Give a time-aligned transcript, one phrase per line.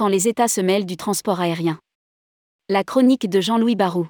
[0.00, 1.78] quand les États se mêlent du transport aérien.
[2.70, 4.08] La chronique de Jean-Louis Barou.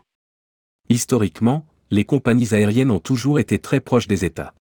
[0.89, 4.55] Historiquement, les compagnies aériennes ont toujours été très proches des États.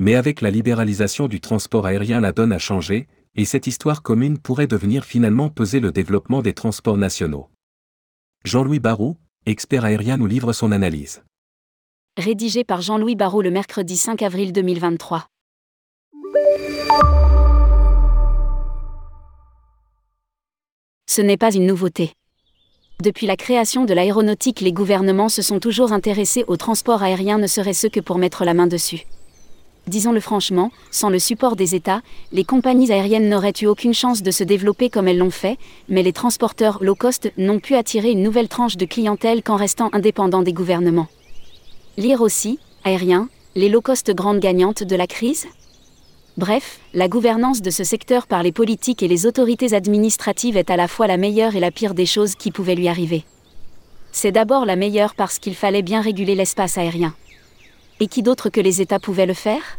[0.00, 4.36] Mais avec la libéralisation du transport aérien la donne a changé, et cette histoire commune
[4.36, 7.48] pourrait devenir finalement peser le développement des transports nationaux.
[8.44, 11.22] Jean-Louis Barou, expert aérien nous livre son analyse.
[12.16, 15.24] Rédigé par Jean-Louis Barou le mercredi 5 avril 2023.
[21.14, 22.14] Ce n'est pas une nouveauté.
[23.02, 27.46] Depuis la création de l'aéronautique, les gouvernements se sont toujours intéressés au transport aérien, ne
[27.46, 29.02] serait-ce que pour mettre la main dessus.
[29.86, 32.00] Disons-le franchement, sans le support des États,
[32.32, 35.58] les compagnies aériennes n'auraient eu aucune chance de se développer comme elles l'ont fait,
[35.90, 39.90] mais les transporteurs low cost n'ont pu attirer une nouvelle tranche de clientèle qu'en restant
[39.92, 41.08] indépendants des gouvernements.
[41.98, 45.46] Lire aussi, aérien, les low cost grandes gagnantes de la crise?
[46.38, 50.76] Bref, la gouvernance de ce secteur par les politiques et les autorités administratives est à
[50.76, 53.24] la fois la meilleure et la pire des choses qui pouvaient lui arriver.
[54.12, 57.14] C'est d'abord la meilleure parce qu'il fallait bien réguler l'espace aérien.
[58.00, 59.78] Et qui d'autre que les États pouvaient le faire?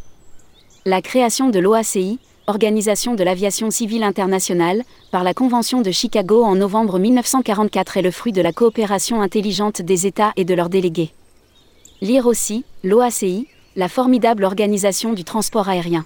[0.86, 6.56] La création de l'OACI, Organisation de l'aviation civile internationale, par la Convention de Chicago en
[6.56, 11.12] novembre 1944 est le fruit de la coopération intelligente des États et de leurs délégués.
[12.02, 16.06] Lire aussi, l'OACI, la formidable organisation du transport aérien.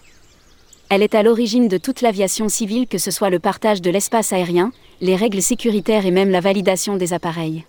[0.89, 4.31] Elle est à l'origine de toute l'aviation civile, que ce soit le partage de l'espace
[4.31, 4.71] aérien,
[5.01, 7.65] les règles sécuritaires et même la validation des appareils.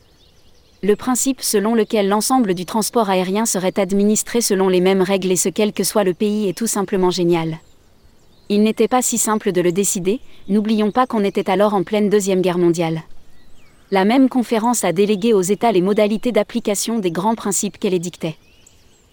[0.84, 5.36] Le principe selon lequel l'ensemble du transport aérien serait administré selon les mêmes règles et
[5.36, 7.58] ce quel que soit le pays est tout simplement génial.
[8.48, 12.08] Il n'était pas si simple de le décider, n'oublions pas qu'on était alors en pleine
[12.08, 13.02] Deuxième Guerre mondiale.
[13.90, 18.36] La même conférence a délégué aux États les modalités d'application des grands principes qu'elle édictait.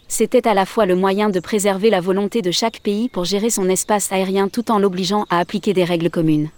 [0.07, 3.49] C'était à la fois le moyen de préserver la volonté de chaque pays pour gérer
[3.49, 6.49] son espace aérien tout en l'obligeant à appliquer des règles communes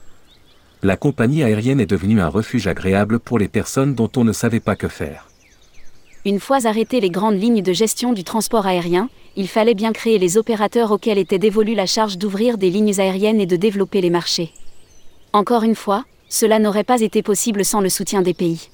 [0.84, 4.60] la compagnie aérienne est devenue un refuge agréable pour les personnes dont on ne savait
[4.60, 5.28] pas que faire.
[6.26, 10.20] Une fois arrêtées les grandes lignes de gestion du transport aérien, il fallait bien créer
[10.20, 14.10] les opérateurs auxquels était dévolue la charge d'ouvrir des lignes aériennes et de développer les
[14.10, 14.52] marchés.
[15.34, 18.70] Encore une fois, cela n'aurait pas été possible sans le soutien des pays.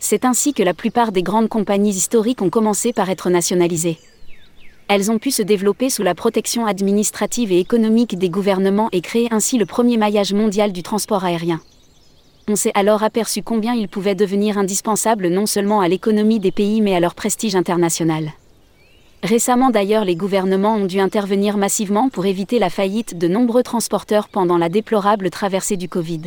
[0.00, 3.98] C'est ainsi que la plupart des grandes compagnies historiques ont commencé par être nationalisées
[4.90, 9.28] elles ont pu se développer sous la protection administrative et économique des gouvernements et créer
[9.30, 11.60] ainsi le premier maillage mondial du transport aérien.
[12.48, 16.80] On s'est alors aperçu combien ils pouvaient devenir indispensables non seulement à l'économie des pays
[16.80, 18.32] mais à leur prestige international.
[19.22, 24.28] Récemment d'ailleurs les gouvernements ont dû intervenir massivement pour éviter la faillite de nombreux transporteurs
[24.28, 26.22] pendant la déplorable traversée du Covid.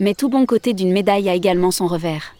[0.00, 2.37] Mais tout bon côté d'une médaille a également son revers.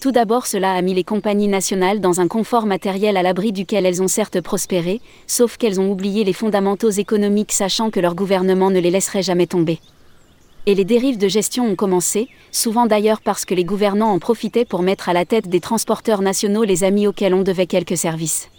[0.00, 3.84] Tout d'abord cela a mis les compagnies nationales dans un confort matériel à l'abri duquel
[3.84, 8.70] elles ont certes prospéré, sauf qu'elles ont oublié les fondamentaux économiques sachant que leur gouvernement
[8.70, 9.80] ne les laisserait jamais tomber.
[10.66, 14.64] Et les dérives de gestion ont commencé, souvent d'ailleurs parce que les gouvernants en profitaient
[14.64, 18.50] pour mettre à la tête des transporteurs nationaux les amis auxquels on devait quelques services.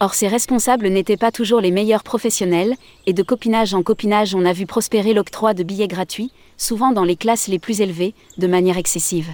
[0.00, 2.74] Or ces responsables n'étaient pas toujours les meilleurs professionnels,
[3.06, 7.04] et de copinage en copinage on a vu prospérer l'octroi de billets gratuits, souvent dans
[7.04, 9.32] les classes les plus élevées, de manière excessive.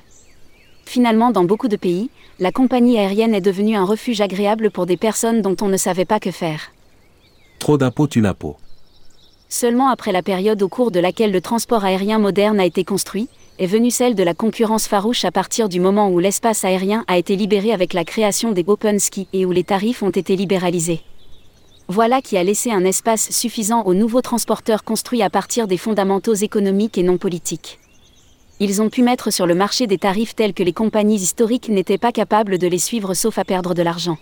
[0.86, 4.96] Finalement, dans beaucoup de pays, la compagnie aérienne est devenue un refuge agréable pour des
[4.96, 6.72] personnes dont on ne savait pas que faire.
[7.58, 8.56] Trop d'impôts tue l'impôt.
[9.48, 13.28] Seulement après la période au cours de laquelle le transport aérien moderne a été construit,
[13.58, 17.18] est venue celle de la concurrence farouche à partir du moment où l'espace aérien a
[17.18, 21.02] été libéré avec la création des Open Ski et où les tarifs ont été libéralisés.
[21.86, 26.34] Voilà qui a laissé un espace suffisant aux nouveaux transporteurs construits à partir des fondamentaux
[26.34, 27.78] économiques et non politiques
[28.64, 31.98] ils ont pu mettre sur le marché des tarifs tels que les compagnies historiques n'étaient
[31.98, 34.16] pas capables de les suivre sauf à perdre de l'argent.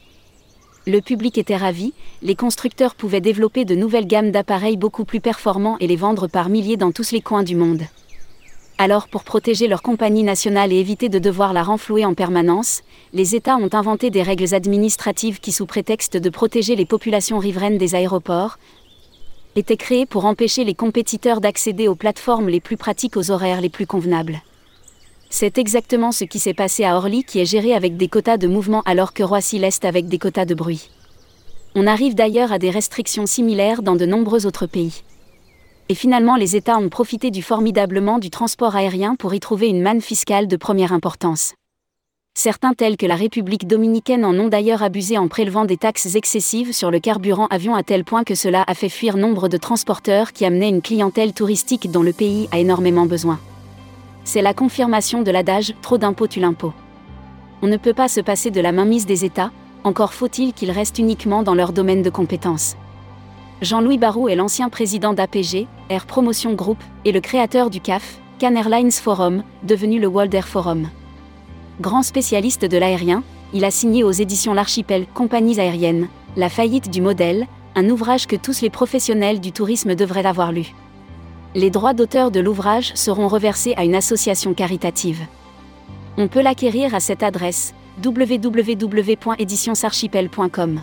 [0.84, 1.92] Le public était ravi,
[2.22, 6.48] les constructeurs pouvaient développer de nouvelles gammes d'appareils beaucoup plus performants et les vendre par
[6.48, 7.82] milliers dans tous les coins du monde.
[8.78, 12.82] Alors pour protéger leur compagnie nationale et éviter de devoir la renflouer en permanence,
[13.12, 17.78] les États ont inventé des règles administratives qui sous prétexte de protéger les populations riveraines
[17.78, 18.58] des aéroports,
[19.56, 23.68] était créé pour empêcher les compétiteurs d'accéder aux plateformes les plus pratiques aux horaires les
[23.68, 24.40] plus convenables.
[25.28, 28.46] C'est exactement ce qui s'est passé à Orly qui est géré avec des quotas de
[28.46, 30.90] mouvement alors que Roissy-l'Est avec des quotas de bruit.
[31.74, 35.02] On arrive d'ailleurs à des restrictions similaires dans de nombreux autres pays.
[35.88, 39.82] Et finalement les États ont profité du formidablement du transport aérien pour y trouver une
[39.82, 41.54] manne fiscale de première importance.
[42.34, 46.72] Certains tels que la République dominicaine en ont d'ailleurs abusé en prélevant des taxes excessives
[46.72, 50.32] sur le carburant avion à tel point que cela a fait fuir nombre de transporteurs
[50.32, 53.38] qui amenaient une clientèle touristique dont le pays a énormément besoin.
[54.24, 56.72] C'est la confirmation de l'adage trop d'impôts tue l'impôt.
[57.60, 59.52] On ne peut pas se passer de la mainmise des États,
[59.84, 62.76] encore faut-il qu'ils restent uniquement dans leur domaine de compétences.
[63.60, 68.56] Jean-Louis Barrault est l'ancien président d'APG, Air Promotion Group, et le créateur du CAF, American
[68.56, 70.88] Airlines Forum, devenu le World Air Forum.
[71.80, 73.22] Grand spécialiste de l'aérien,
[73.54, 78.36] il a signé aux éditions L'Archipel Compagnies aériennes, La faillite du modèle, un ouvrage que
[78.36, 80.74] tous les professionnels du tourisme devraient avoir lu.
[81.54, 85.20] Les droits d'auteur de l'ouvrage seront reversés à une association caritative.
[86.18, 87.72] On peut l'acquérir à cette adresse
[88.04, 90.82] www.éditionsarchipel.com.